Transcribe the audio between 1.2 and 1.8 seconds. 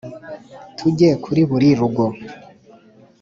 Kuri Buri